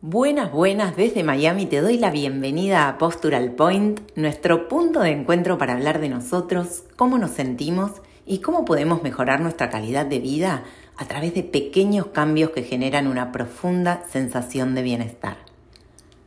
[0.00, 5.58] Buenas, buenas, desde Miami te doy la bienvenida a Postural Point, nuestro punto de encuentro
[5.58, 7.90] para hablar de nosotros, cómo nos sentimos
[8.24, 10.62] y cómo podemos mejorar nuestra calidad de vida
[10.96, 15.38] a través de pequeños cambios que generan una profunda sensación de bienestar.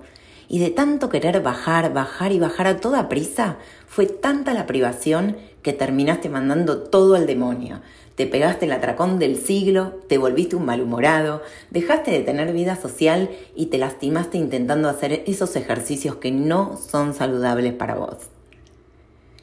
[0.49, 5.37] y de tanto querer bajar, bajar y bajar a toda prisa, fue tanta la privación
[5.61, 7.81] que terminaste mandando todo al demonio.
[8.15, 13.29] Te pegaste el atracón del siglo, te volviste un malhumorado, dejaste de tener vida social
[13.55, 18.17] y te lastimaste intentando hacer esos ejercicios que no son saludables para vos.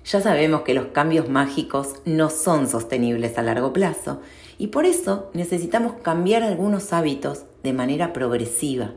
[0.05, 4.21] Ya sabemos que los cambios mágicos no son sostenibles a largo plazo
[4.59, 8.93] y por eso necesitamos cambiar algunos hábitos de manera progresiva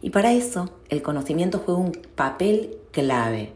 [0.00, 3.52] y para eso el conocimiento juega un papel clave.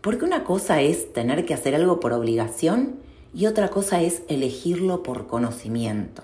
[0.00, 2.96] Porque una cosa es tener que hacer algo por obligación
[3.34, 6.22] y otra cosa es elegirlo por conocimiento.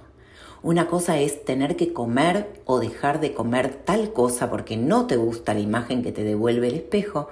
[0.62, 5.16] Una cosa es tener que comer o dejar de comer tal cosa porque no te
[5.16, 7.28] gusta la imagen que te devuelve el espejo.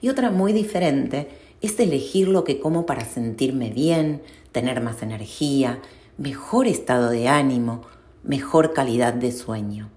[0.00, 1.28] Y otra muy diferente
[1.60, 5.80] es elegir lo que como para sentirme bien, tener más energía,
[6.16, 7.82] mejor estado de ánimo,
[8.22, 9.90] mejor calidad de sueño.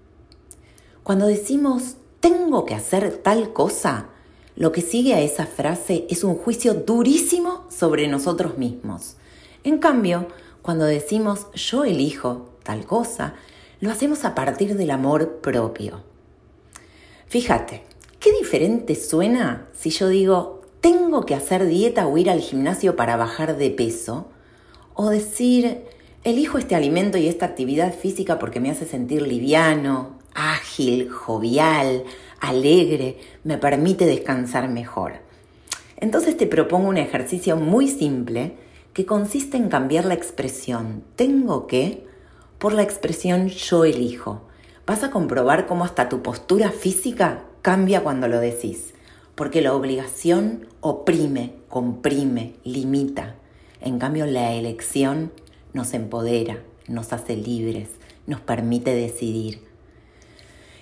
[1.04, 4.06] Cuando decimos tengo que hacer tal cosa,
[4.56, 9.16] lo que sigue a esa frase es un juicio durísimo sobre nosotros mismos.
[9.64, 10.28] En cambio,
[10.62, 13.34] cuando decimos yo elijo tal cosa,
[13.80, 16.00] lo hacemos a partir del amor propio.
[17.26, 17.82] Fíjate,
[18.18, 23.16] qué diferente suena si yo digo tengo que hacer dieta o ir al gimnasio para
[23.16, 24.28] bajar de peso,
[24.94, 25.82] o decir
[26.22, 32.04] elijo este alimento y esta actividad física porque me hace sentir liviano, ágil, jovial,
[32.40, 35.14] alegre, me permite descansar mejor.
[35.96, 38.56] Entonces te propongo un ejercicio muy simple
[38.92, 42.06] que consiste en cambiar la expresión tengo que
[42.58, 44.42] por la expresión yo elijo.
[44.86, 48.94] Vas a comprobar cómo hasta tu postura física cambia cuando lo decís,
[49.34, 53.34] porque la obligación oprime, comprime, limita.
[53.80, 55.32] En cambio, la elección
[55.72, 56.58] nos empodera,
[56.88, 57.88] nos hace libres,
[58.26, 59.73] nos permite decidir.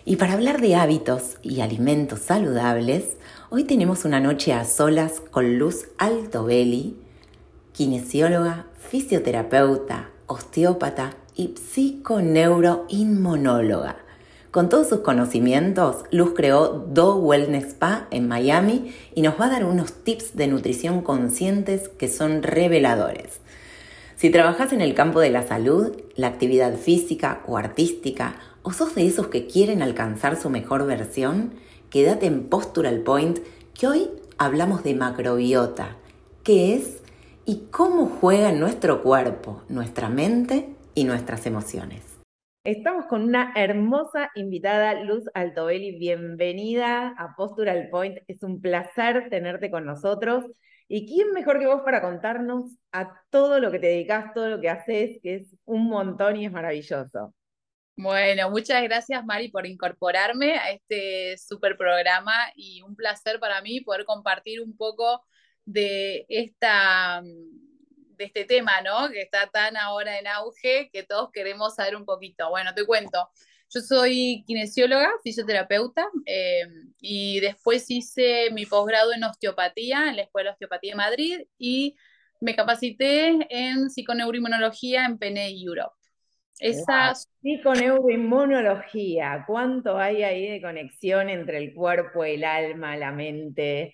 [0.04, 3.04] Y para hablar de hábitos y alimentos saludables,
[3.50, 6.96] hoy tenemos una noche a solas con Luz Altobelli,
[7.72, 13.98] kinesióloga, fisioterapeuta, osteópata y psiconeuroinmonóloga.
[14.50, 19.50] Con todos sus conocimientos, Luz creó Do Wellness Spa en Miami y nos va a
[19.50, 23.38] dar unos tips de nutrición conscientes que son reveladores.
[24.16, 28.94] Si trabajas en el campo de la salud, la actividad física o artística, o sos
[28.94, 31.54] de esos que quieren alcanzar su mejor versión,
[31.90, 33.40] quédate en Postural Point,
[33.78, 35.96] que hoy hablamos de macrobiota,
[36.44, 37.02] qué es
[37.44, 42.20] y cómo juega nuestro cuerpo, nuestra mente y nuestras emociones.
[42.64, 45.98] Estamos con una hermosa invitada, Luz Altobelli.
[45.98, 48.18] Bienvenida a Postural Point.
[48.28, 50.44] Es un placer tenerte con nosotros.
[50.86, 54.60] ¿Y quién mejor que vos para contarnos a todo lo que te dedicas, todo lo
[54.60, 57.34] que haces, que es un montón y es maravilloso?
[57.96, 63.80] Bueno, muchas gracias Mari por incorporarme a este super programa y un placer para mí
[63.80, 65.22] poder compartir un poco
[65.64, 67.22] de esta
[68.16, 69.10] de este tema, ¿no?
[69.10, 72.48] Que está tan ahora en auge que todos queremos saber un poquito.
[72.50, 73.30] Bueno, te cuento.
[73.74, 76.66] Yo soy kinesióloga, fisioterapeuta, eh,
[77.00, 81.96] y después hice mi posgrado en osteopatía en la Escuela de Osteopatía de Madrid y
[82.40, 86.01] me capacité en psiconeuroinmunología en PNE Europe.
[86.58, 93.92] Esa psiconeuroinmunología, ¿cuánto hay ahí de conexión entre el cuerpo, el alma, la mente?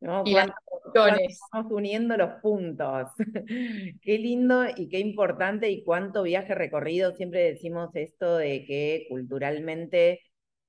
[0.00, 0.24] ¿no?
[0.24, 3.08] Estamos uniendo los puntos.
[4.02, 7.14] qué lindo y qué importante y cuánto viaje recorrido.
[7.14, 10.20] Siempre decimos esto de que culturalmente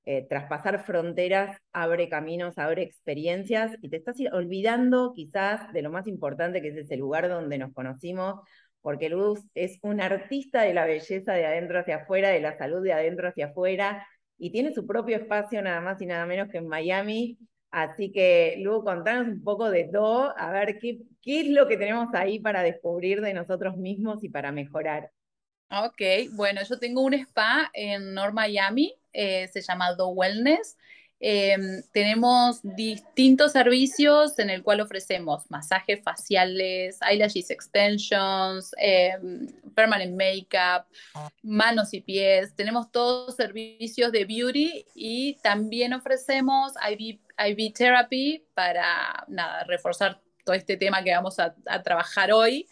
[0.04, 6.06] eh, traspasar fronteras abre caminos, abre experiencias y te estás olvidando quizás de lo más
[6.06, 8.40] importante que es ese lugar donde nos conocimos,
[8.82, 12.82] porque Luz es un artista de la belleza de adentro hacia afuera, de la salud
[12.82, 14.06] de adentro hacia afuera,
[14.36, 17.38] y tiene su propio espacio nada más y nada menos que en Miami.
[17.70, 22.08] Así que, Lu, contanos un poco de todo, a ver qué, es lo que tenemos
[22.12, 25.10] ahí para descubrir de nosotros mismos y para mejorar.
[25.70, 26.02] Ok,
[26.32, 30.76] bueno, yo tengo un spa en North Miami, eh, se llama The Wellness.
[31.24, 40.84] Em, tenemos distintos servicios en el cual ofrecemos masajes faciales, eyelashes extensions, em, permanent makeup,
[41.44, 42.56] manos y pies.
[42.56, 50.56] Tenemos todos servicios de beauty y también ofrecemos IV, IV therapy para nada, reforzar todo
[50.56, 52.66] este tema que vamos a, a trabajar hoy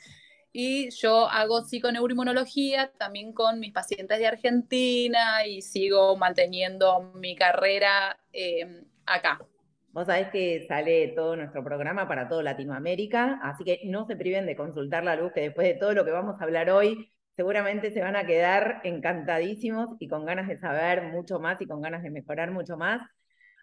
[0.52, 8.18] y yo hago psiconeuroinmunología también con mis pacientes de Argentina y sigo manteniendo mi carrera
[8.32, 9.38] eh, acá.
[9.92, 14.46] Vos sabés que sale todo nuestro programa para toda Latinoamérica, así que no se priven
[14.46, 17.90] de consultar la luz, que después de todo lo que vamos a hablar hoy, seguramente
[17.90, 22.02] se van a quedar encantadísimos y con ganas de saber mucho más y con ganas
[22.04, 23.02] de mejorar mucho más.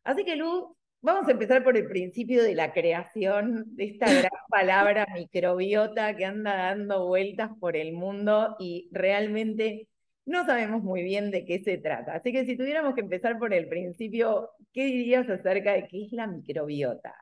[0.03, 0.65] Así que Luz,
[1.07, 6.25] Vamos a empezar por el principio de la creación de esta gran palabra microbiota que
[6.25, 9.87] anda dando vueltas por el mundo y realmente
[10.25, 12.15] no sabemos muy bien de qué se trata.
[12.15, 16.11] Así que si tuviéramos que empezar por el principio, ¿qué dirías acerca de qué es
[16.11, 17.15] la microbiota?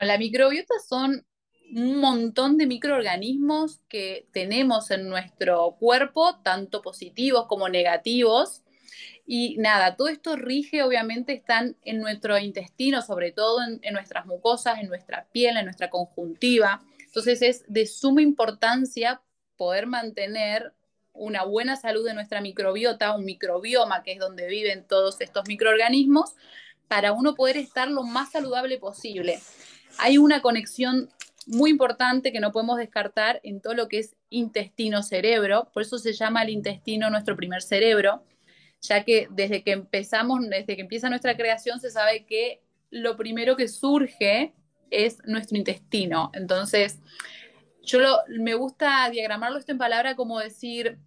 [0.00, 1.22] La microbiota son
[1.74, 8.62] un montón de microorganismos que tenemos en nuestro cuerpo, tanto positivos como negativos,
[9.26, 14.78] y nada, todo esto rige, obviamente, están en nuestro intestino, sobre todo en, nuestras mucosas,
[14.78, 16.82] en nuestra piel, en nuestra conjuntiva.
[17.06, 19.20] Entonces es de suma importancia
[19.56, 20.72] poder mantener
[21.12, 26.34] una buena salud de nuestra microbiota, un microbioma, que es donde viven todos estos microorganismos,
[26.86, 29.40] para uno poder estar lo más saludable posible.
[29.98, 31.10] Hay una conexión
[31.46, 36.12] muy importante que no podemos descartar en todo lo que es intestino-cerebro, por eso se
[36.12, 38.22] llama el intestino nuestro primer cerebro
[38.86, 43.56] ya que desde que empezamos, desde que empieza nuestra creación, se sabe que lo primero
[43.56, 44.54] que surge
[44.90, 46.30] es nuestro intestino.
[46.34, 47.00] Entonces,
[47.82, 48.00] yo
[48.38, 50.98] me gusta diagramarlo esto en palabra como decir,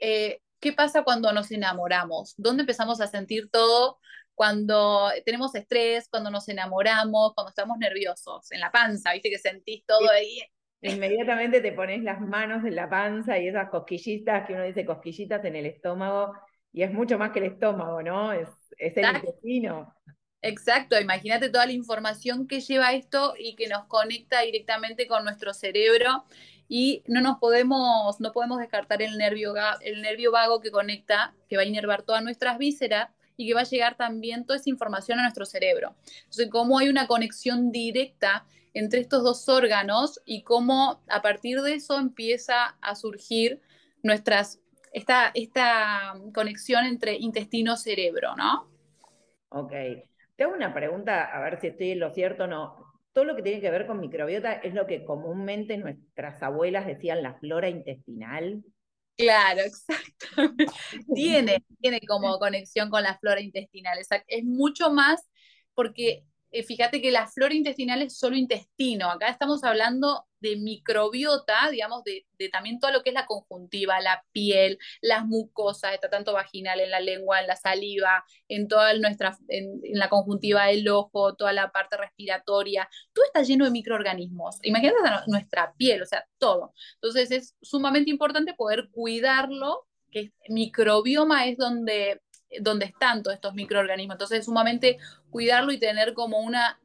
[0.00, 2.34] eh, ¿qué pasa cuando nos enamoramos?
[2.36, 3.98] ¿Dónde empezamos a sentir todo?
[4.34, 9.84] Cuando tenemos estrés, cuando nos enamoramos, cuando estamos nerviosos, en la panza, viste que sentís
[9.86, 10.40] todo ahí.
[10.82, 15.42] Inmediatamente te pones las manos en la panza y esas cosquillitas que uno dice cosquillitas
[15.44, 16.34] en el estómago
[16.76, 18.34] y es mucho más que el estómago, ¿no?
[18.34, 19.94] Es, el intestino.
[20.42, 25.54] Exacto, imagínate toda la información que lleva esto y que nos conecta directamente con nuestro
[25.54, 26.26] cerebro
[26.68, 31.56] y no nos podemos, no podemos descartar el nervio, el nervio vago que conecta, que
[31.56, 33.08] va a inervar todas nuestras vísceras
[33.38, 35.96] y que va a llegar también toda esa información a nuestro cerebro.
[36.24, 38.44] Entonces, cómo hay una conexión directa
[38.74, 43.62] entre estos dos órganos y cómo a partir de eso empieza a surgir
[44.02, 44.60] nuestras
[44.96, 48.66] esta, esta conexión entre intestino-cerebro, ¿no?
[49.50, 49.72] Ok.
[50.36, 52.94] Tengo una pregunta, a ver si estoy en lo cierto o no.
[53.12, 57.22] Todo lo que tiene que ver con microbiota es lo que comúnmente nuestras abuelas decían
[57.22, 58.64] la flora intestinal.
[59.18, 60.26] Claro, exacto.
[61.14, 63.98] tiene, tiene como conexión con la flora intestinal.
[63.98, 65.28] Es mucho más
[65.74, 69.10] porque eh, fíjate que la flora intestinal es solo intestino.
[69.10, 74.24] Acá estamos hablando de microbiota, digamos, de, también todo lo que es la conjuntiva, la
[74.32, 79.36] piel, las mucosas, está tanto vaginal en la lengua, en la saliva, en toda nuestra,
[79.48, 84.58] en, la conjuntiva del ojo, toda la parte respiratoria, todo está lleno de microorganismos.
[84.62, 86.72] Imagínate nuestra piel, o sea, todo.
[86.94, 92.20] Entonces es sumamente importante poder cuidarlo, que microbioma es donde
[92.60, 94.14] donde están todos estos microorganismos.
[94.14, 94.98] Entonces es sumamente
[95.30, 96.80] cuidarlo y tener como una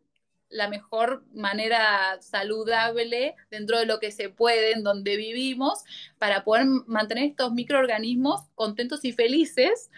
[0.50, 5.84] la mejor manera saludable dentro de lo que se puede en donde vivimos
[6.20, 9.90] para poder mantener estos microorganismos contentos y felices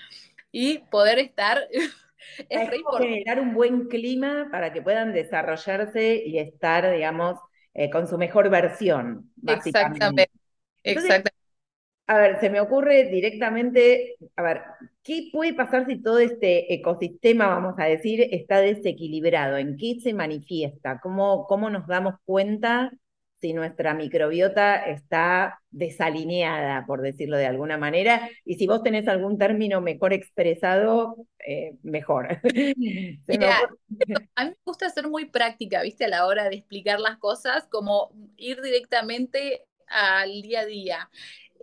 [0.52, 1.68] y poder estar
[2.50, 7.40] es generar un buen clima para que puedan desarrollarse y estar, digamos,
[7.74, 9.32] eh, con su mejor versión.
[9.46, 10.30] Exactamente.
[10.84, 11.43] Exactamente.
[12.06, 14.62] A ver, se me ocurre directamente, a ver,
[15.04, 19.58] ¿qué puede pasar si todo este ecosistema, vamos a decir, está desequilibrado?
[19.58, 21.00] ¿En qué se manifiesta?
[21.02, 22.92] ¿Cómo, cómo nos damos cuenta
[23.44, 29.38] si nuestra microbiota está desalineada, por decirlo de alguna manera, y si vos tenés algún
[29.38, 32.30] término mejor expresado, eh, mejor.
[34.36, 36.06] a mí me gusta ser muy práctica, ¿viste?
[36.06, 41.10] A la hora de explicar las cosas, como ir directamente al día a día.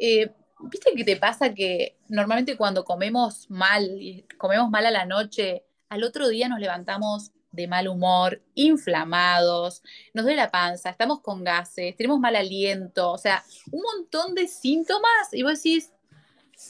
[0.00, 5.64] Eh, ¿Viste qué te pasa que normalmente cuando comemos mal, comemos mal a la noche,
[5.88, 9.82] al otro día nos levantamos de mal humor, inflamados,
[10.14, 13.42] nos duele la panza, estamos con gases, tenemos mal aliento, o sea,
[13.72, 15.92] un montón de síntomas y vos decís,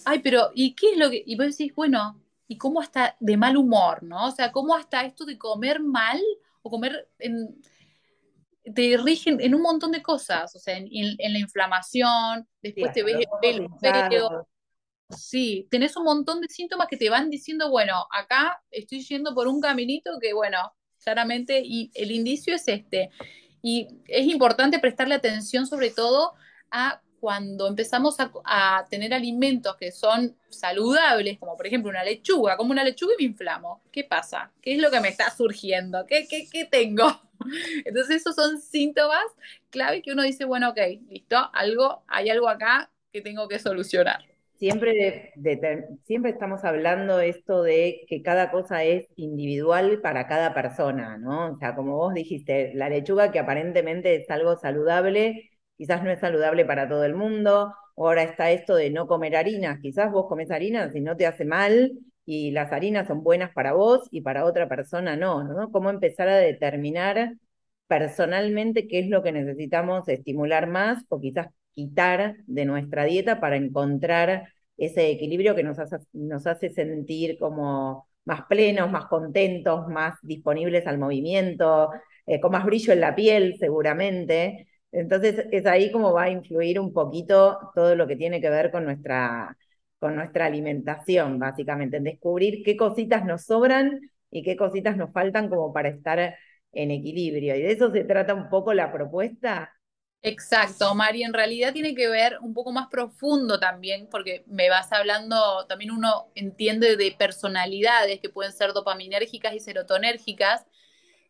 [0.05, 1.23] ay, pero ¿y qué es lo que...?
[1.25, 4.27] Y vos decís, bueno, ¿y cómo hasta de mal humor, no?
[4.27, 6.21] O sea, ¿cómo hasta esto de comer mal
[6.63, 7.61] o comer en...
[8.75, 13.17] te rigen en un montón de cosas, o sea, en, la inflamación, después te ves
[13.43, 14.47] el pelo
[15.17, 19.49] Sí, tenés un montón de síntomas que te van diciendo, bueno, acá estoy yendo por
[19.49, 20.73] un caminito que, bueno,
[21.03, 23.11] claramente, y el indicio es este.
[23.62, 26.35] Y es importante prestarle atención sobre todo
[26.71, 32.71] a cuando empezamos a, tener alimentos que son saludables, como por ejemplo una lechuga, como
[32.71, 33.83] una lechuga y me inflamo.
[33.93, 34.53] ¿Qué pasa?
[34.62, 36.07] ¿Qué es lo que me está surgiendo?
[36.07, 37.30] ¿Qué, qué, qué tengo?
[37.85, 39.25] Entonces esos son síntomas
[39.70, 40.78] clave que uno dice, bueno, ok,
[41.09, 44.30] listo, algo, hay algo acá que tengo que solucionar
[44.61, 45.32] siempre,
[46.04, 51.54] siempre estamos hablando esto de que cada cosa es individual para cada persona, ¿no?
[51.54, 56.20] O sea, como vos dijiste, la lechuga que aparentemente es algo saludable, quizás no es
[56.20, 60.50] saludable para todo el mundo, ahora está esto de no comer harinas, quizás vos comes
[60.50, 61.92] harinas y no te hace mal,
[62.31, 65.73] y las harinas son buenas para vos y para otra persona no, ¿no?
[65.73, 67.35] ¿Cómo empezar a determinar
[67.89, 73.57] personalmente qué es lo que necesitamos estimular más o quizás quitar de nuestra dieta para
[73.57, 80.15] encontrar ese equilibrio que nos hace, nos hace sentir como más plenos, más contentos, más
[80.23, 81.91] disponibles al movimiento,
[82.27, 84.69] eh, con más brillo en la piel seguramente.
[84.93, 88.71] Entonces es ahí como va a influir un poquito todo lo que tiene que ver
[88.71, 89.57] con nuestra,
[90.00, 95.49] con nuestra alimentación, básicamente, en descubrir qué cositas nos sobran y qué cositas nos faltan
[95.49, 96.37] como para estar
[96.73, 97.54] en equilibrio.
[97.57, 99.71] Y de eso se trata un poco la propuesta
[100.23, 104.92] Exacto, Mari, en realidad tiene que ver un poco más profundo también, porque me vas
[104.92, 110.66] hablando, también uno entiende de personalidades que pueden ser dopaminérgicas y serotonérgicas,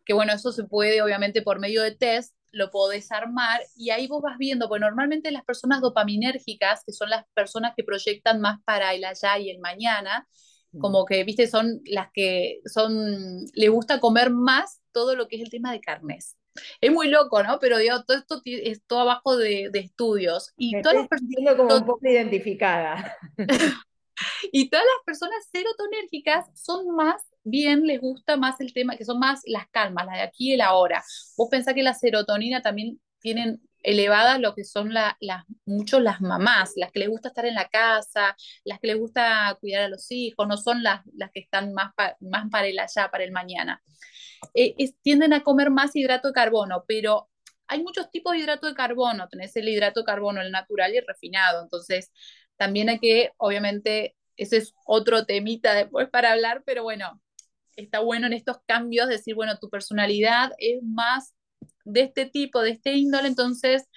[0.04, 4.06] que bueno, eso se puede obviamente por medio de test, lo podés armar y ahí
[4.06, 8.60] vos vas viendo, pues normalmente las personas dopaminérgicas, que son las personas que proyectan más
[8.64, 10.26] para el allá y el mañana,
[10.72, 10.80] mm.
[10.80, 15.42] como que, viste, son las que son, le gusta comer más todo lo que es
[15.42, 16.36] el tema de carnes.
[16.80, 17.58] Es muy loco, ¿no?
[17.60, 20.52] Pero digo, todo esto es todo abajo de, estudios.
[20.56, 21.56] Y Me todas las personas.
[21.56, 23.16] como un poco identificada.
[24.52, 29.18] y todas las personas serotonérgicas son más bien, les gusta más el tema, que son
[29.18, 31.02] más las calmas, las de aquí y el ahora.
[31.36, 35.14] Vos pensás que la serotonina también tienen elevadas lo que son las,
[35.64, 39.56] mucho las mamás, las que les gusta estar en la casa, las que les gusta
[39.60, 43.10] cuidar a los hijos, no son las, las que están más, más para el allá,
[43.10, 43.82] para el mañana.
[44.54, 47.28] Eh, tienden a comer más hidrato de carbono, pero
[47.66, 49.28] hay muchos tipos de hidrato de carbono.
[49.28, 51.62] Tenés el hidrato de carbono, el natural y el refinado.
[51.62, 52.10] Entonces,
[52.56, 57.20] también hay que, obviamente, ese es otro temita después para hablar, pero bueno,
[57.76, 61.34] está bueno en estos cambios decir, bueno, tu personalidad es más
[61.84, 63.88] de este tipo, de este índole, entonces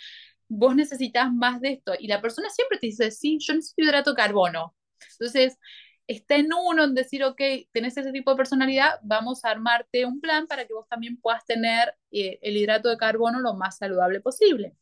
[0.48, 1.94] vos necesitas más de esto.
[1.98, 4.76] Y la persona siempre te dice, sí, yo necesito hidrato de carbono.
[5.14, 5.58] Entonces,
[6.08, 10.22] está en uno en decir, ok, tenés ese tipo de personalidad, vamos a armarte un
[10.22, 14.22] plan para que vos también puedas tener eh, el hidrato de carbono lo más saludable
[14.22, 14.76] posible.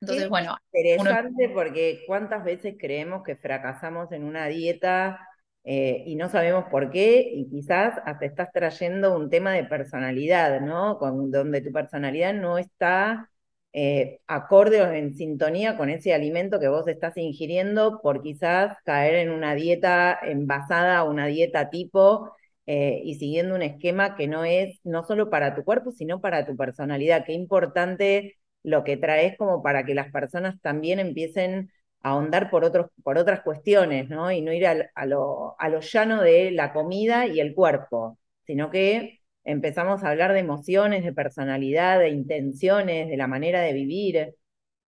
[0.00, 0.56] Entonces, bueno.
[0.72, 5.28] Interesante porque cuántas veces creemos que fracasamos en una dieta
[5.64, 10.60] eh, y no sabemos por qué, y quizás hasta estás trayendo un tema de personalidad,
[10.60, 10.96] ¿no?
[10.96, 13.30] Donde tu personalidad no está
[13.72, 19.14] eh, acorde o en sintonía con ese alimento que vos estás ingiriendo por quizás caer
[19.16, 24.78] en una dieta envasada, una dieta tipo, eh, y siguiendo un esquema que no es
[24.84, 27.24] no solo para tu cuerpo, sino para tu personalidad.
[27.24, 31.70] Qué importante lo que traes como para que las personas también empiecen
[32.02, 34.30] ahondar por, otros, por otras cuestiones, ¿no?
[34.30, 38.70] Y no ir a, lo, a lo llano de la comida y el cuerpo, sino
[38.70, 44.34] que empezamos a hablar de emociones, de personalidad, de intenciones, de la manera de vivir.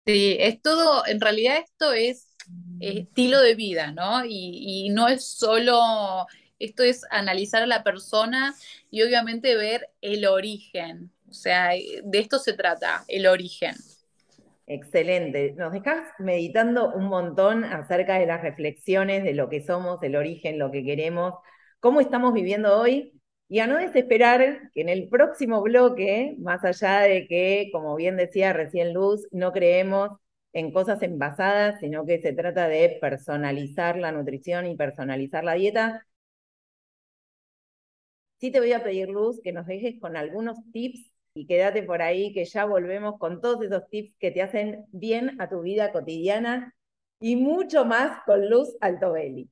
[0.07, 2.29] Sí, es todo, en realidad esto es
[2.81, 4.25] estilo de vida, ¿no?
[4.25, 6.27] Y, y, no es solo,
[6.59, 8.55] esto es analizar a la persona
[8.91, 11.13] y obviamente ver el origen.
[11.29, 13.75] O sea, de esto se trata, el origen.
[14.75, 15.53] Excelente.
[15.57, 20.59] Nos dejas meditando un montón acerca de las reflexiones de lo que somos, el origen,
[20.59, 21.35] lo que queremos,
[21.79, 23.13] cómo estamos viviendo hoy
[23.49, 28.17] y a no desesperar que en el próximo bloque, más allá de que, como bien
[28.17, 30.09] decía recién Luz, no creemos
[30.55, 36.07] en cosas envasadas, sino que se trata de personalizar la nutrición y personalizar la dieta.
[38.41, 42.03] Sí te voy a pedir, Luz, que nos dejes con algunos tips y quédate por
[42.03, 45.93] ahí, que ya volvemos con todos esos tips que te hacen bien a tu vida
[45.93, 46.75] cotidiana
[47.21, 49.49] y mucho más con Luz Altobelli.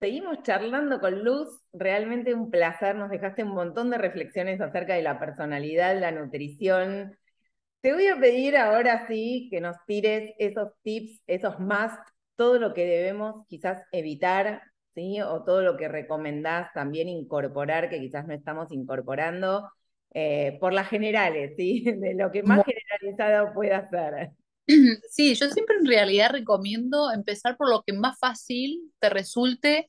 [0.00, 5.02] Seguimos charlando con Luz, realmente un placer, nos dejaste un montón de reflexiones acerca de
[5.02, 7.18] la personalidad, la nutrición.
[7.82, 11.98] Te voy a pedir ahora sí que nos tires esos tips, esos más,
[12.36, 14.62] todo lo que debemos quizás evitar,
[14.94, 15.20] ¿sí?
[15.20, 19.70] O todo lo que recomendás también incorporar, que quizás no estamos incorporando,
[20.12, 21.84] eh, por las generales, ¿sí?
[21.98, 24.30] De lo que más generalizado pueda ser.
[25.10, 29.88] Sí, yo siempre en realidad recomiendo empezar por lo que más fácil te resulte,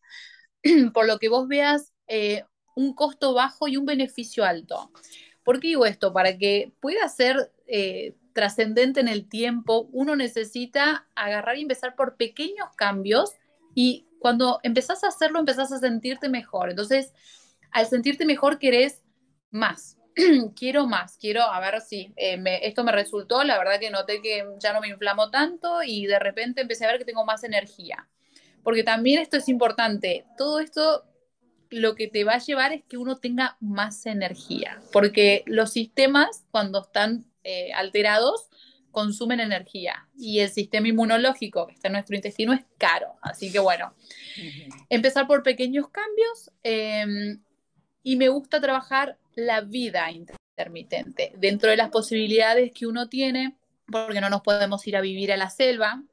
[0.94, 2.44] por lo que vos veas eh,
[2.76, 4.92] un costo bajo y un beneficio alto.
[5.44, 6.14] ¿Por qué digo esto?
[6.14, 12.16] Para que pueda ser eh, trascendente en el tiempo, uno necesita agarrar y empezar por
[12.16, 13.34] pequeños cambios
[13.76, 16.70] y cuando empezás a hacerlo, empezás a sentirte mejor.
[16.70, 17.14] Entonces,
[17.72, 19.02] al sentirte mejor, querés
[19.50, 19.98] más.
[20.56, 24.46] quiero más, quiero, a ver si eh, esto me resultó, la verdad que noté que
[24.60, 28.08] ya no me inflamo tanto y de repente empecé a ver que tengo más energía.
[28.64, 31.06] Porque también esto es importante, todo esto
[31.70, 36.46] lo que te va a llevar es que uno tenga más energía, porque los sistemas
[36.52, 38.50] cuando están eh, alterados
[38.92, 43.16] consumen energía y el sistema inmunológico que está en nuestro intestino es caro.
[43.22, 43.94] Así que bueno,
[44.90, 47.42] empezar por pequeños cambios em,
[48.04, 53.56] y me gusta trabajar la vida intermitente, dentro de las posibilidades que uno tiene,
[53.92, 56.04] porque no nos podemos ir a vivir a la selva.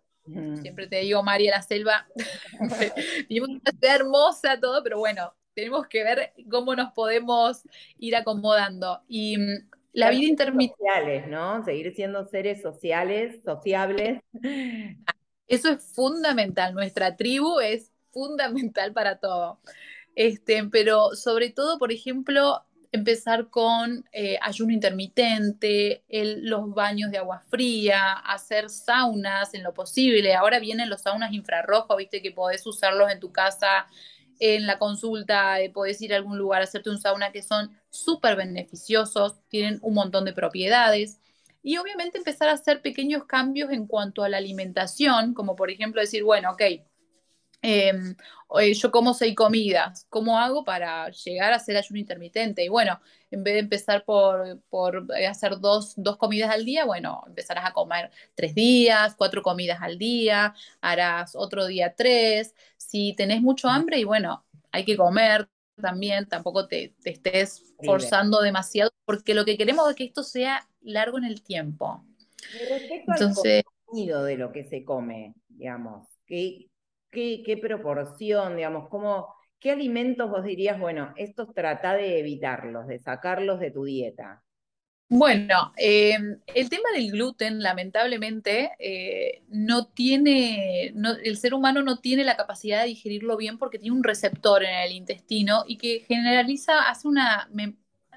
[0.60, 2.06] Siempre te digo, María, la selva,
[3.28, 7.62] vivimos una ciudad hermosa, todo, pero bueno, tenemos que ver cómo nos podemos
[7.98, 9.00] ir acomodando.
[9.08, 10.76] Y mm, la vida intermitente.
[10.78, 11.64] Sociales, ¿no?
[11.64, 14.20] Seguir siendo seres sociales, sociables.
[15.48, 16.74] Eso es fundamental.
[16.74, 19.60] Nuestra tribu es fundamental para todo.
[20.14, 27.42] Este, pero sobre todo, por ejemplo, empezar con eh, ayuno intermitente, los baños de agua
[27.48, 30.34] fría, hacer saunas en lo posible.
[30.34, 33.86] Ahora vienen los saunas infrarrojos, viste que podés usarlos en tu casa,
[34.40, 37.76] en la consulta, eh, podés ir a algún lugar a hacerte un sauna que son
[37.90, 41.20] súper beneficiosos, tienen un montón de propiedades.
[41.62, 46.00] Y obviamente empezar a hacer pequeños cambios en cuanto a la alimentación, como por ejemplo
[46.00, 46.62] decir, bueno, ok,
[47.60, 48.14] Em,
[48.74, 52.64] yo como seis comidas, ¿cómo hago para llegar a hacer ayuno intermitente?
[52.64, 54.60] Y bueno, en vez de empezar por,
[55.28, 60.54] hacer dos, comidas al día, bueno, empezarás a comer tres días, cuatro comidas al día,
[60.80, 62.54] harás otro día tres.
[62.76, 65.48] Si tenés mucho hambre y bueno, hay que comer
[65.80, 71.18] también, tampoco te, estés forzando demasiado, porque lo que queremos es que esto sea largo
[71.18, 72.04] en el tiempo.
[72.68, 76.68] respecto Entonces, al contenido de lo que se come, digamos, que
[77.10, 83.60] qué, proporción, digamos, cómo, qué alimentos vos dirías, bueno, estos trata de evitarlos, de sacarlos
[83.60, 84.42] de tu dieta?
[85.10, 90.92] Bueno, em, el tema del gluten, lamentablemente, eh, no tiene,
[91.24, 94.74] el ser humano no tiene la capacidad de digerirlo bien porque tiene un receptor en
[94.74, 97.48] el intestino y que generaliza, hace una,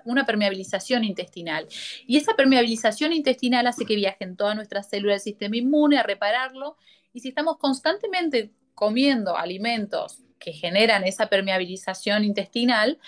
[0.03, 1.67] una permeabilización intestinal.
[2.05, 6.75] Y esa permeabilización intestinal hace que viajen todas nuestras células del sistema inmune a repararlo.
[7.13, 12.99] Y si estamos constantemente comiendo alimentos que generan esa permeabilización intestinal,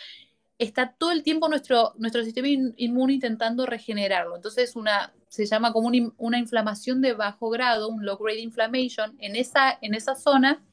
[0.59, 4.35] está todo el tiempo nuestro, nuestro sistema inmune intentando regenerarlo.
[4.35, 9.35] Entonces una, se llama como una inflamación de bajo grado, un low grade inflammation en
[9.35, 10.63] esa, en esa zona,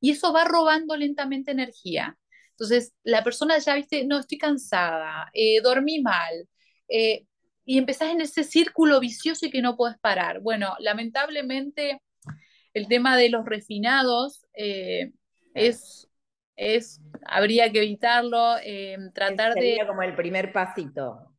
[0.00, 2.18] y eso va robando lentamente energía.
[2.50, 6.48] Entonces la persona ya, viste, no, estoy cansada, eh, dormí mal,
[6.88, 7.26] eh,
[7.64, 10.40] y empezás en ese círculo vicioso y que no puedes parar.
[10.40, 12.02] Bueno, lamentablemente
[12.74, 15.12] el tema de los refinados eh,
[15.54, 16.08] es,
[16.56, 21.30] es, habría que evitarlo, eh, tratar Sería como el primer pasito.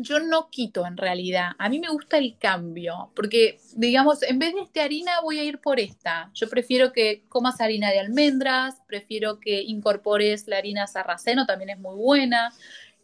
[0.00, 4.54] Yo no quito en realidad, a mí me gusta el cambio, porque digamos, en vez
[4.54, 6.30] de esta harina voy a ir por esta.
[6.34, 11.78] Yo prefiero que comas harina de almendras, prefiero que incorpores la harina sarraceno, también es
[11.80, 12.52] muy buena.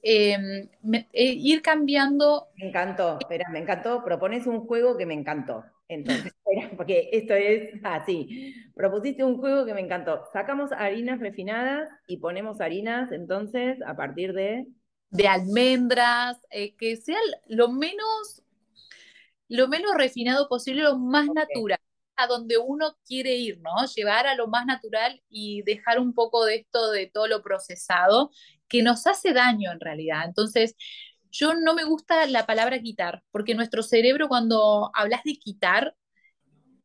[0.07, 0.69] Em,
[1.13, 2.49] eh, ir cambiando.
[2.57, 4.05] Me encantó, espera, me encantó.
[4.05, 5.65] Propones un juego que me encantó.
[5.89, 6.33] Entonces,
[6.77, 8.55] porque esto es así.
[8.75, 10.23] Propusiste un juego que me encantó.
[10.33, 14.67] Sacamos harinas refinadas y ponemos harinas, entonces, a partir de.
[15.11, 18.43] De almendras, eh, que sea lo menos,
[19.49, 21.79] lo menos refinado posible, lo más natural,
[22.17, 23.71] a donde uno quiere ir, ¿no?
[23.95, 28.31] Llevar a lo más natural y dejar un poco de esto de todo lo procesado
[28.69, 30.25] que nos hace daño en realidad.
[30.25, 30.75] Entonces,
[31.35, 35.97] yo no me gusta la palabra quitar, porque nuestro cerebro cuando hablas de quitar,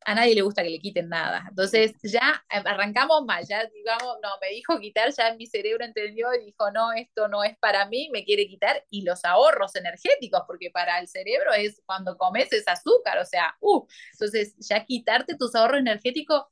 [0.06, 1.46] a nadie le gusta que le quiten nada.
[1.50, 6.46] Entonces ya arrancamos mal, ya digamos, no, me dijo quitar, ya mi cerebro entendió y
[6.46, 8.84] dijo, no, esto no es para mí, me quiere quitar.
[8.90, 13.56] Y los ahorros energéticos, porque para el cerebro es cuando comes es azúcar, o sea,
[13.60, 16.46] uh, entonces ya quitarte tus ahorros energéticos,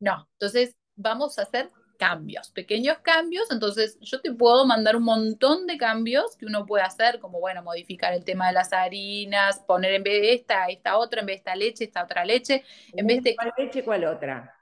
[0.00, 0.28] no.
[0.32, 5.76] Entonces vamos a hacer cambios, pequeños cambios, entonces yo te puedo mandar un montón de
[5.76, 10.02] cambios que uno puede hacer, como bueno, modificar el tema de las harinas, poner en
[10.02, 13.22] vez de esta, esta otra, en vez de esta leche, esta otra leche, en vez
[13.22, 13.34] de...
[13.36, 14.54] ¿Cuál leche, cuál otra?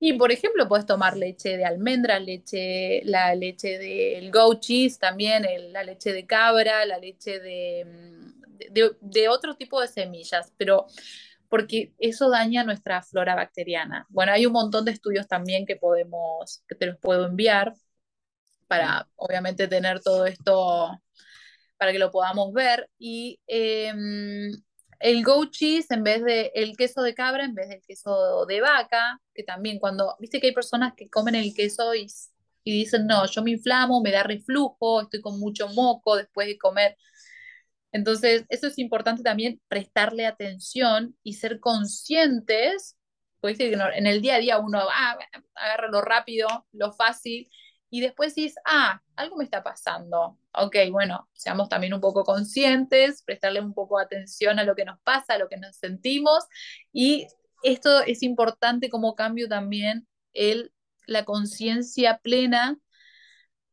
[0.00, 5.46] Y por ejemplo, puedes tomar leche de almendra, leche, la leche del goat cheese también,
[5.72, 7.86] la leche de cabra, la leche de,
[8.70, 10.86] de, de otro tipo de semillas, pero
[11.54, 14.06] porque eso daña nuestra flora bacteriana.
[14.08, 17.76] Bueno, hay un montón de estudios también que podemos, que te los puedo enviar
[18.66, 21.00] para obviamente tener todo esto
[21.76, 22.90] para que lo podamos ver.
[22.98, 24.50] Y em,
[24.98, 28.60] el goat cheese en vez de el queso de cabra en vez del queso de
[28.60, 32.08] vaca, que también cuando, viste que hay personas que comen el queso y,
[32.64, 36.58] y dicen, no, yo me inflamo, me da reflujo, estoy con mucho moco después de
[36.58, 36.96] comer
[37.94, 42.98] entonces, eso es importante también prestarle atención y ser conscientes,
[43.40, 45.16] porque en el día a día uno ah,
[45.54, 47.48] agarra lo rápido, lo fácil,
[47.90, 50.36] y después dices, ah, algo me está pasando.
[50.54, 54.98] Ok, bueno, seamos también un poco conscientes, prestarle un poco atención a lo que nos
[55.02, 56.42] pasa, a lo que nos sentimos,
[56.92, 57.28] y
[57.62, 60.72] esto es importante como cambio también el,
[61.06, 62.76] la conciencia plena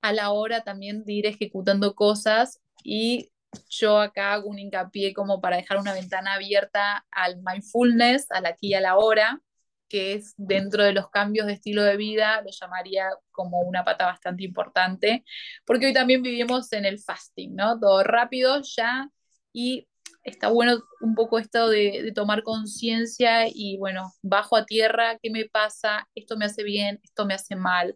[0.01, 3.30] a la hora también de ir ejecutando cosas y
[3.69, 8.69] yo acá hago un hincapié como para dejar una ventana abierta al mindfulness, al aquí
[8.69, 9.41] y a la hora,
[9.89, 14.05] que es dentro de los cambios de estilo de vida, lo llamaría como una pata
[14.05, 15.25] bastante importante,
[15.65, 17.79] porque hoy también vivimos en el fasting, ¿no?
[17.79, 19.09] Todo rápido ya
[19.51, 19.87] y
[20.23, 25.29] está bueno un poco esto de, de tomar conciencia y bueno, bajo a tierra, ¿qué
[25.29, 26.07] me pasa?
[26.15, 27.95] Esto me hace bien, esto me hace mal.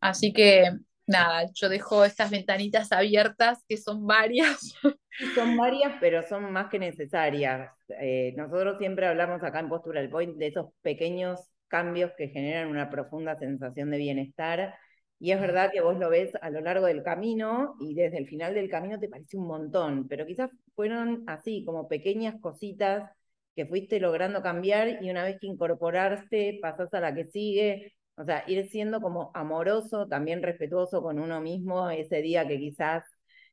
[0.00, 0.70] Así que
[1.10, 4.74] nada, yo dejo estas ventanitas abiertas, que son varias.
[5.34, 7.70] Son varias, pero son más que necesarias.
[8.00, 12.88] Eh, nosotros siempre hablamos acá en Postural Point de esos pequeños cambios que generan una
[12.88, 14.74] profunda sensación de bienestar.
[15.18, 18.26] Y es verdad que vos lo ves a lo largo del camino y desde el
[18.26, 23.10] final del camino te parece un montón, pero quizás fueron así, como pequeñas cositas
[23.54, 28.24] que fuiste logrando cambiar y una vez que incorporaste, pasás a la que sigue o
[28.24, 33.04] sea, ir siendo como amoroso, también respetuoso con uno mismo ese día que quizás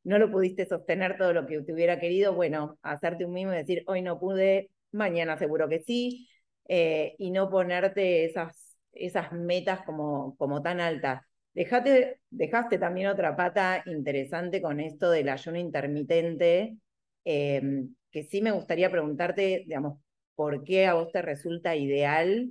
[0.04, 3.56] no lo pudiste sostener todo lo que te hubiera querido, bueno, hacerte un mismo y
[3.56, 6.28] decir, hoy no pude, mañana seguro que sí,
[6.68, 11.22] eh, y no ponerte esas, esas metas como, como tan altas.
[11.54, 16.76] Dejate, dejaste también otra pata interesante con esto del ayuno intermitente,
[17.24, 19.98] em, que sí me gustaría preguntarte, digamos,
[20.34, 22.50] ¿por qué a vos te resulta ideal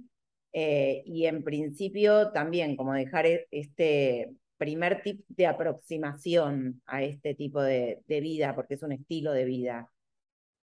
[0.59, 7.35] eh, y en principio también como dejar e, este primer tip de aproximación a este
[7.35, 9.91] tipo de, vida, porque es un estilo de vida.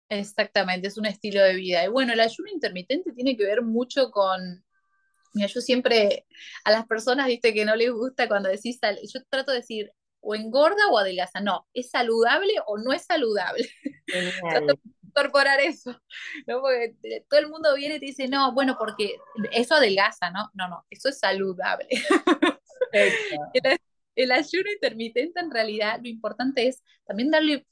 [0.08, 1.84] Exactamente, es un estilo de vida.
[1.84, 4.64] Y bueno, el ayuno intermitente tiene que ver mucho con,
[5.34, 6.26] mira, yo siempre
[6.62, 8.78] a las personas, viste, que no les gusta cuando decís,
[9.12, 13.68] yo trato de decir, o engorda o adelgaza, no, ¿es saludable o no es saludable?
[15.12, 15.90] incorporar eso,
[16.46, 16.60] ¿no?
[16.60, 19.16] Porque todo el mundo viene y te dice, no, bueno, porque
[19.52, 20.50] eso adelgaza, ¿no?
[20.54, 21.88] No, no, eso es saludable.
[22.92, 23.12] el,
[24.16, 27.66] el, ayuno intermitente en realidad lo importante es también darle,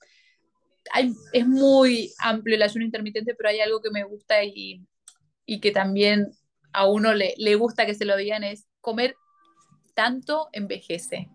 [0.92, 4.86] hay, es muy amplio el ayuno intermitente, pero hay algo que me gusta y,
[5.46, 6.30] y que también
[6.72, 9.16] a uno le, le gusta que se lo digan, es comer
[9.94, 11.28] tanto envejece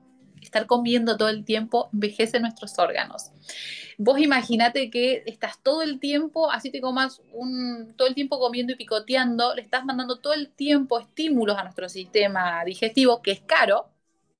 [0.56, 3.32] estar comiendo todo el tiempo envejece nuestros órganos.
[3.98, 8.74] Vos imaginate que estás todo el tiempo, así te comas un, todo el tiempo comiendo
[8.74, 13.42] y picoteando, le estás mandando todo el tiempo estímulos a nuestro sistema digestivo, que es
[13.42, 13.90] caro,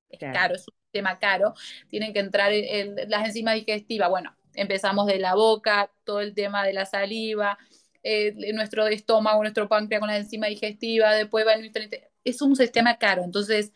[0.08, 1.54] es caro, es un sistema caro,
[1.88, 6.64] tienen que entrar en, las enzimas digestivas, bueno, empezamos de la boca, todo el tema
[6.64, 7.58] de la saliva,
[8.02, 12.56] eh, nuestro estómago, nuestro páncreas con la enzima digestiva, después va el nutriente, es un
[12.56, 13.72] sistema caro, entonces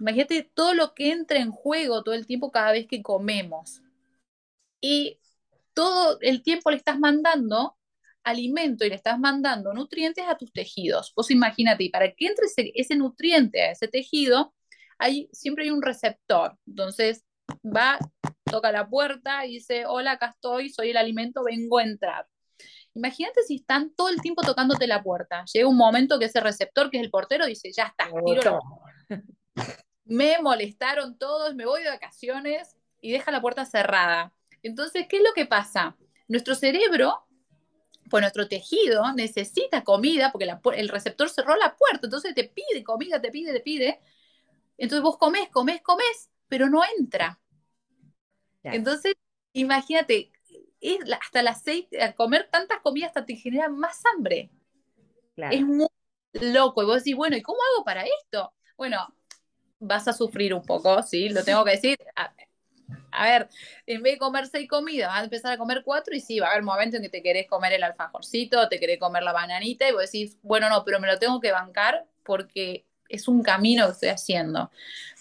[0.00, 3.80] Imagínate todo lo que entra en juego todo el tiempo cada vez que comemos.
[4.80, 5.18] Y
[5.72, 7.76] todo el tiempo le estás mandando
[8.24, 11.12] alimento y le estás mandando nutrientes a tus tejidos.
[11.14, 14.54] Vos imagínate, y para que entre ese, nutriente a ese tejido,
[14.98, 16.56] hay, siempre hay un receptor.
[16.66, 17.24] Entonces
[17.64, 17.98] va,
[18.44, 22.26] toca la puerta y dice, hola, acá estoy, soy el alimento, vengo a entrar.
[22.94, 25.44] Imagínate si están todo el tiempo tocándote la puerta.
[25.52, 28.60] Llega un momento que ese receptor, que es el portero, dice, ya está, tiro
[30.04, 34.32] me molestaron todos, me voy de vacaciones y deja la puerta cerrada.
[34.62, 35.96] Entonces, ¿qué es lo que pasa?
[36.28, 37.26] Nuestro cerebro,
[38.10, 43.20] pues nuestro tejido necesita comida porque el receptor cerró la puerta, entonces te pide comida,
[43.20, 44.00] te pide, te pide.
[44.78, 47.40] Entonces vos comés, comés, comés, pero no entra.
[48.62, 49.14] Entonces,
[49.52, 50.32] imagínate,
[51.20, 51.86] hasta las seis,
[52.16, 54.50] comer tantas comidas hasta te genera más hambre.
[55.36, 55.88] Es muy
[56.32, 56.82] loco.
[56.82, 58.52] Y vos decís, bueno, ¿y cómo hago para esto?
[58.76, 59.14] Bueno,
[59.86, 61.28] vas a sufrir un poco, ¿sí?
[61.28, 61.98] Lo tengo que decir.
[63.10, 63.48] A, ver,
[63.86, 66.48] en vez de comer seis comidas, vas a empezar a comer cuatro y sí, va
[66.48, 69.88] a haber momentos en que te querés comer el alfajorcito, te querés comer la bananita
[69.88, 73.86] y vos decís, bueno, no, pero me lo tengo que bancar porque es un camino
[73.86, 74.70] que estoy haciendo.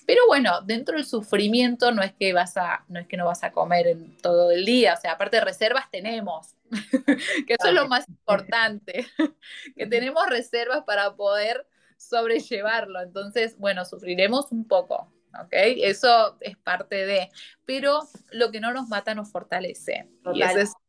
[0.05, 3.43] Pero bueno, dentro del sufrimiento no es que vas a, no es que no vas
[3.43, 6.55] a comer en todo el día, o sea, aparte de reservas tenemos,
[7.47, 9.07] que eso es lo más importante,
[9.77, 11.65] que tenemos reservas para poder
[12.07, 13.01] sobrellevarlo.
[13.01, 15.51] Entonces, bueno, sufriremos un poco, ¿ok?
[15.51, 17.29] Eso es parte de,
[17.65, 17.99] pero
[18.31, 20.09] lo que no nos mata nos fortalece.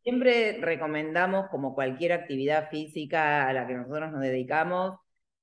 [0.03, 4.99] Siempre recomendamos, como cualquier actividad física a la que nosotros nos dedicamos,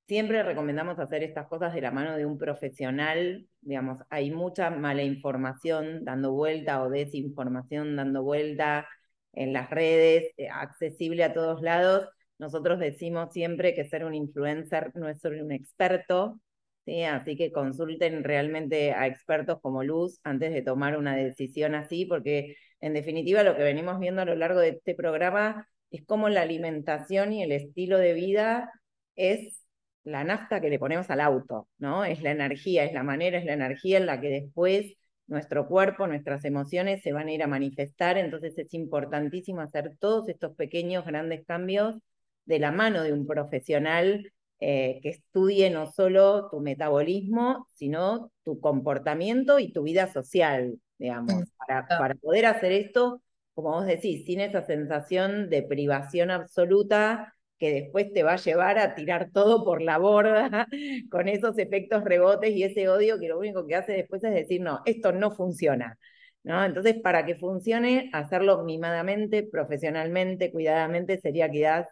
[0.08, 3.48] siempre recomendamos hacer estas cosas de la mano de un profesional.
[3.62, 8.88] Digamos, hay mucha mala información dando vuelta o desinformación dando vuelta
[9.34, 12.10] en las redes, eh, accesible a todos lados.
[12.42, 16.42] Nosotros decimos siempre que ser un influencer no es ser un experto,
[16.86, 17.04] ¿sí?
[17.04, 22.56] así que consulten realmente a expertos como Luz antes de tomar una decisión así, porque
[22.80, 26.42] en definitiva lo que venimos viendo a lo largo de este programa es cómo la
[26.42, 28.72] alimentación y el estilo de vida
[29.16, 29.64] es
[30.04, 32.06] la nafta que le ponemos al auto, ¿no?
[32.06, 34.96] Es la energía, es la manera, es la energía en la que después
[35.28, 40.28] nuestro cuerpo, nuestras emociones se van a ir a manifestar, entonces es importantísimo hacer todos
[40.28, 42.02] estos pequeños, grandes cambios
[42.46, 48.60] de la mano de un profesional eh, que estudie no solo tu metabolismo, sino tu
[48.60, 53.22] comportamiento y tu vida social, digamos, para, para poder hacer esto,
[53.54, 58.80] como vos decís, sin esa sensación de privación absoluta que después te va a llevar
[58.80, 60.68] a tirar todo por la borda
[61.12, 64.62] con esos efectos rebotes y ese odio que lo único que hace después es decir,
[64.62, 65.98] no, esto no funciona.
[66.44, 66.64] ¿no?
[66.64, 71.88] Entonces, para que funcione, hacerlo mimadamente, profesionalmente, cuidadamente, sería quizás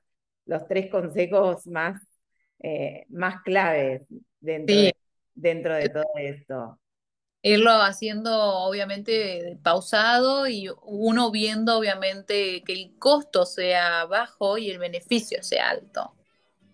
[0.49, 2.01] los tres consejos más,
[2.59, 4.01] eh, más claves
[4.39, 4.75] dentro,
[5.35, 6.79] dentro de todo esto
[7.41, 14.79] irlo haciendo obviamente pausado y uno viendo obviamente que el costo sea bajo y el
[14.79, 16.15] beneficio sea alto.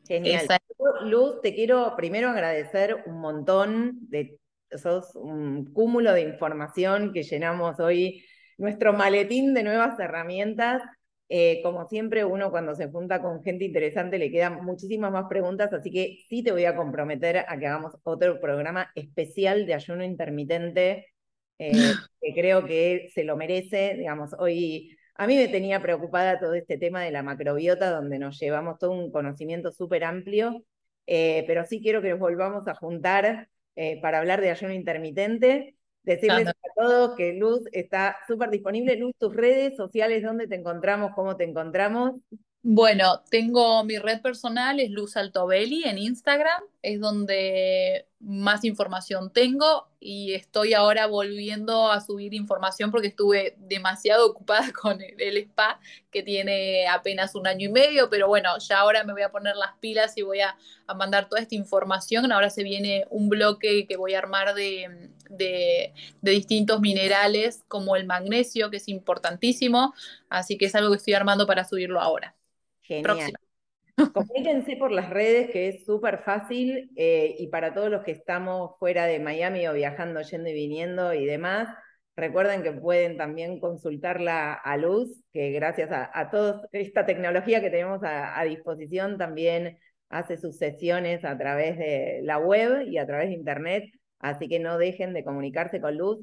[0.08, 0.48] Genial.
[1.04, 4.40] Luz, te quiero primero agradecer un montón de
[4.72, 8.26] sos un cúmulo de información que llenamos hoy
[8.58, 10.82] nuestro maletín de nuevas herramientas
[11.28, 15.74] eh, como siempre, uno cuando se junta con gente interesante le quedan muchísimas más preguntas,
[15.74, 20.04] así que sí te voy a comprometer a que hagamos otro programa especial de ayuno
[20.04, 21.08] intermitente,
[21.58, 21.72] eh,
[22.22, 23.96] que creo que se lo merece.
[23.98, 28.40] Digamos, hoy a mí me tenía preocupada todo este tema de la macrobiota, donde nos
[28.40, 30.64] llevamos todo un conocimiento súper amplio,
[31.08, 33.50] eh, pero sí quiero que nos volvamos a juntar
[34.02, 35.76] para hablar de ayuno intermitente.
[36.06, 38.96] Decirles a todos que Luz está súper disponible.
[38.96, 41.12] Luz, tus redes sociales, ¿dónde te encontramos?
[41.16, 42.14] ¿Cómo te encontramos?
[42.68, 49.88] Bueno, tengo mi red personal, es Luz Altobelli en Instagram, es donde más información tengo
[50.00, 56.24] y estoy ahora volviendo a subir información porque estuve demasiado ocupada con el, spa que
[56.24, 59.78] tiene apenas un año y medio, pero bueno, ya ahora me voy a poner las
[59.80, 60.58] pilas y voy a,
[60.96, 62.32] mandar toda esta información.
[62.32, 68.06] Ahora se viene un bloque que voy a armar de, de, distintos minerales como el
[68.06, 69.94] magnesio, que es importantísimo,
[70.30, 72.36] así que es algo que estoy armando para subirlo ahora.
[72.82, 73.34] Genial.
[74.14, 78.72] Comuníquense por las redes, que es súper fácil, eh, y para todos los que estamos
[78.78, 81.70] fuera de Miami o viajando, yendo y viniendo y demás,
[82.18, 88.02] recuerden que pueden también consultarla a Luz, que gracias a, toda esta tecnología que tenemos
[88.04, 93.36] a, disposición, también hace sus sesiones a través de la web y a través de
[93.36, 93.86] internet,
[94.26, 96.20] así que no dejen de comunicarse con Luz.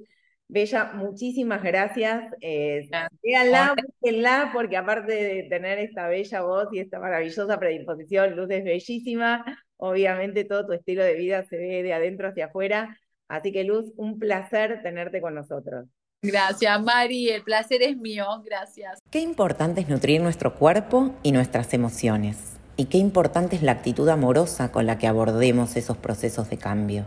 [0.48, 2.26] Bella, muchísimas gracias.
[2.40, 2.88] Eh,
[3.22, 8.64] véanla, búsquenla, porque aparte de tener esta bella voz y esta maravillosa predisposición, Luz es
[8.64, 9.44] bellísima.
[9.76, 12.98] Obviamente todo tu estilo de vida se ve de adentro hacia afuera.
[13.28, 15.86] Así que Luz, un placer tenerte con nosotros.
[16.20, 17.30] Gracias, Mari.
[17.30, 18.26] El placer es mío.
[18.44, 18.98] Gracias.
[19.10, 22.58] Qué importante es nutrir nuestro cuerpo y nuestras emociones.
[22.76, 27.06] Y qué importante es la actitud amorosa con la que abordemos esos procesos de cambio.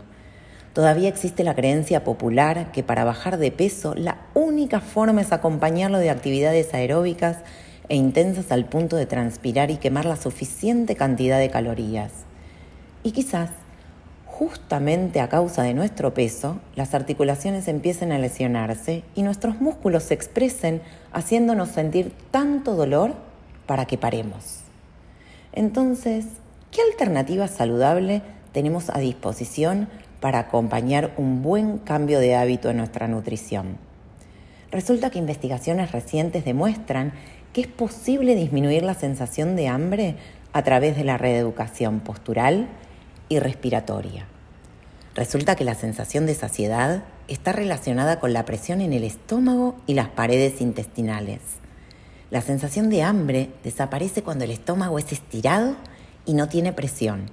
[0.76, 5.96] Todavía existe la creencia popular que para bajar de peso la única forma es acompañarlo
[5.96, 7.38] de actividades aeróbicas
[7.88, 12.12] e intensas al punto de transpirar y quemar la suficiente cantidad de calorías.
[13.02, 13.48] Y quizás
[14.26, 20.12] justamente a causa de nuestro peso, las articulaciones empiecen a lesionarse y nuestros músculos se
[20.12, 23.14] expresen haciéndonos sentir tanto dolor
[23.64, 24.58] para que paremos.
[25.54, 26.26] Entonces,
[26.70, 28.20] ¿qué alternativa saludable
[28.52, 29.88] tenemos a disposición
[30.26, 33.76] para acompañar un buen cambio de hábito en nuestra nutrición?
[34.72, 37.12] Resulta que investigaciones recientes demuestran
[37.52, 40.16] que es posible disminuir la sensación de hambre
[40.52, 42.66] a través de la reeducación postural
[43.28, 44.26] y respiratoria.
[45.14, 49.94] Resulta que la sensación de saciedad está relacionada con la presión en el estómago y
[49.94, 51.38] las paredes intestinales.
[52.32, 55.76] La sensación de hambre desaparece cuando el estómago es estirado
[56.24, 57.30] y no tiene presión.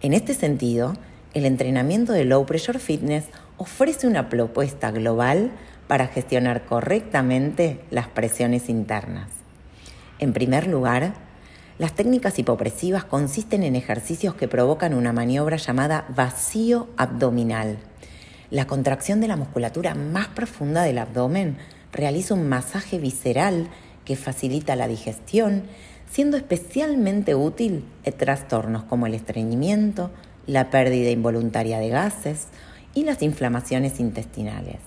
[0.00, 0.94] En este sentido,
[1.34, 3.24] el entrenamiento de Low Pressure Fitness
[3.56, 5.50] ofrece una propuesta global
[5.86, 9.28] para gestionar correctamente las presiones internas.
[10.18, 11.14] En primer lugar,
[11.78, 17.78] las técnicas hipopresivas consisten en ejercicios que provocan una maniobra llamada vacío abdominal.
[18.50, 21.56] La contracción de la musculatura más profunda del abdomen
[21.92, 23.68] realiza un masaje visceral
[24.04, 25.64] que facilita la digestión,
[26.10, 30.10] siendo especialmente útil en trastornos como el estreñimiento,
[30.48, 32.48] la pérdida involuntaria de gases
[32.94, 34.78] y las inflamaciones intestinales.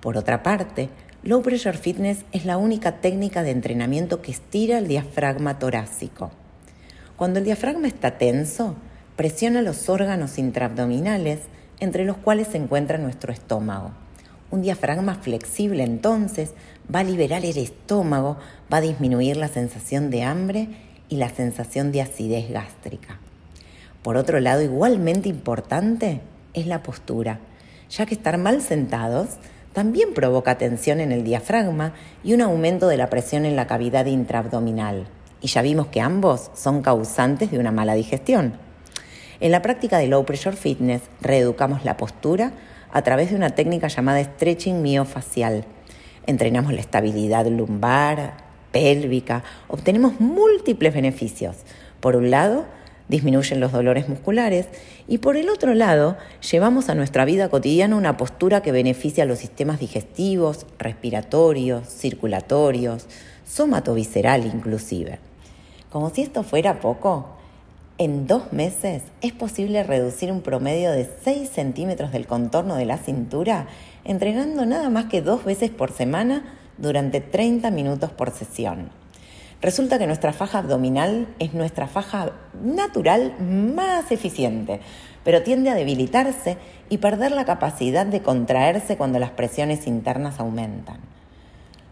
[0.00, 0.88] Por otra parte,
[1.24, 6.30] Low Pressure Fitness es la única técnica de entrenamiento que estira el diafragma torácico.
[7.16, 8.76] Cuando el diafragma está tenso,
[9.16, 11.40] presiona los órganos intraabdominales,
[11.80, 13.90] entre los cuales se encuentra nuestro estómago.
[14.52, 16.52] Un diafragma flexible entonces
[16.94, 18.36] va a liberar el estómago,
[18.72, 20.68] va a disminuir la sensación de hambre
[21.08, 23.18] y la sensación de acidez gástrica.
[24.02, 26.20] Por otro lado, igualmente importante
[26.54, 27.40] es la postura,
[27.90, 29.38] ya que estar mal sentados
[29.72, 34.06] también provoca tensión en el diafragma y un aumento de la presión en la cavidad
[34.06, 35.06] intraabdominal.
[35.40, 38.54] Y ya vimos que ambos son causantes de una mala digestión.
[39.40, 42.52] En la práctica de Low Pressure Fitness reeducamos la postura
[42.90, 45.64] a través de una técnica llamada stretching miofacial.
[46.26, 48.34] Entrenamos la estabilidad lumbar,
[48.72, 51.56] pélvica, obtenemos múltiples beneficios.
[52.00, 52.66] Por un lado,
[53.08, 54.66] disminuyen los dolores musculares
[55.06, 56.16] y por el otro lado,
[56.50, 63.06] llevamos a nuestra vida cotidiana una postura que beneficia a los sistemas digestivos, respiratorios, circulatorios,
[63.46, 65.18] somatovisceral inclusive.
[65.90, 67.38] Como si esto fuera poco,
[67.96, 72.98] en dos meses es posible reducir un promedio de 6 centímetros del contorno de la
[72.98, 73.66] cintura
[74.04, 76.44] entrenando nada más que dos veces por semana
[76.78, 78.90] durante 30 minutos por sesión.
[79.60, 82.30] Resulta que nuestra faja abdominal es nuestra faja
[82.62, 84.80] natural más eficiente,
[85.24, 90.98] pero tiende a debilitarse y perder la capacidad de contraerse cuando las presiones internas aumentan.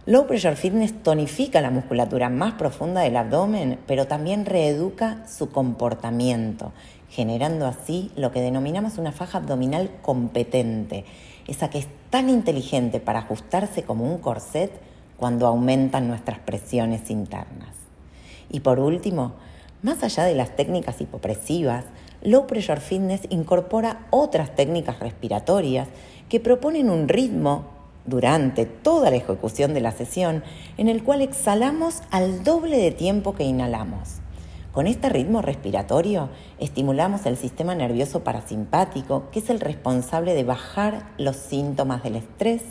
[0.07, 6.73] Low Pressure Fitness tonifica la musculatura más profunda del abdomen, pero también reeduca su comportamiento,
[7.11, 11.05] generando así lo que denominamos una faja abdominal competente,
[11.49, 14.71] esa que es tan inteligente para ajustarse como un corset
[15.17, 17.75] cuando aumentan nuestras presiones internas.
[18.51, 19.33] Y por último,
[19.83, 21.85] más allá de las técnicas hipopresivas,
[22.23, 25.89] Low Pressure Fitness incorpora otras técnicas respiratorias
[26.29, 27.65] que proponen un ritmo
[28.05, 30.43] durante toda la ejecución de la sesión
[30.77, 34.21] en el cual exhalamos al doble de tiempo que inhalamos.
[34.73, 41.07] Con este ritmo respiratorio estimulamos el sistema nervioso parasimpático, que es el responsable de bajar
[41.17, 42.63] los síntomas del estrés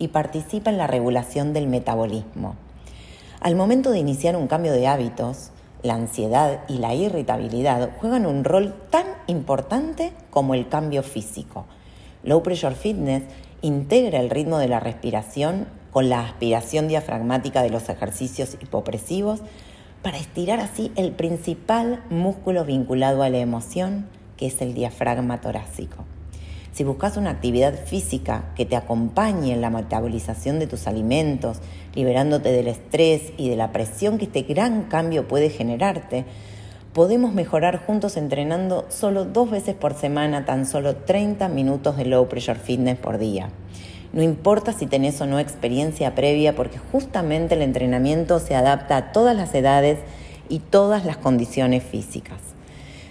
[0.00, 2.56] y participa en la regulación del metabolismo.
[3.40, 8.42] Al momento de iniciar un cambio de hábitos, la ansiedad y la irritabilidad juegan un
[8.42, 11.66] rol tan importante como el cambio físico.
[12.24, 13.22] Low Pressure Fitness
[13.62, 19.40] integra el ritmo de la respiración con la aspiración diafragmática de los ejercicios hipopresivos
[20.02, 26.04] para estirar así el principal músculo vinculado a la emoción, que es el diafragma torácico.
[26.80, 31.58] Si buscas una actividad física que te acompañe en la metabolización de tus alimentos,
[31.94, 36.24] liberándote del estrés y de la presión que este gran cambio puede generarte,
[36.94, 42.26] podemos mejorar juntos entrenando solo dos veces por semana, tan solo 30 minutos de low
[42.30, 43.50] pressure fitness por día.
[44.14, 49.12] No importa si tenés o no experiencia previa, porque justamente el entrenamiento se adapta a
[49.12, 49.98] todas las edades
[50.48, 52.38] y todas las condiciones físicas.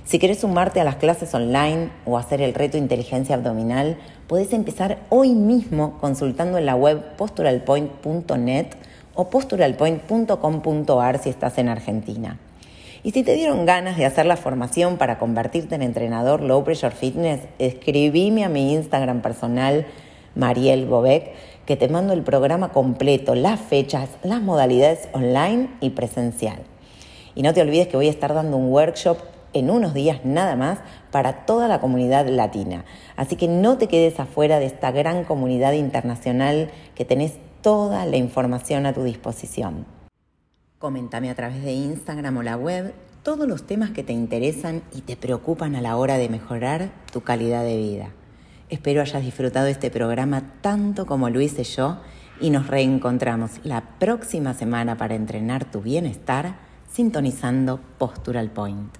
[0.09, 3.95] Si querés sumarte a las clases online o hacer el reto inteligencia abdominal,
[4.25, 8.65] podés empezar hoy mismo consultando en la web posturalpoint.net
[9.13, 12.39] o posturalpoint.com.ar si estás en Argentina.
[13.03, 16.95] Y si te dieron ganas de hacer la formación para convertirte en entrenador Low Pressure
[16.95, 19.85] Fitness, escribime a mi Instagram personal,
[20.33, 21.35] Mariel Bobek,
[21.67, 26.63] que te mando el programa completo, las fechas, las modalidades online y presencial.
[27.35, 29.19] Y no te olvides que voy a estar dando un workshop
[29.53, 30.79] en unos días nada más
[31.11, 32.85] para toda la comunidad latina.
[33.15, 38.17] Así que no te quedes afuera de esta gran comunidad internacional que tenés toda la
[38.17, 39.85] información a tu disposición.
[40.77, 42.93] Coméntame a través de Instagram o la web
[43.23, 47.21] todos los temas que te interesan y te preocupan a la hora de mejorar tu
[47.21, 48.09] calidad de vida.
[48.69, 51.97] Espero hayas disfrutado este programa tanto como lo hice yo
[52.39, 56.55] y nos reencontramos la próxima semana para entrenar tu bienestar
[56.89, 58.97] sintonizando Postural Point.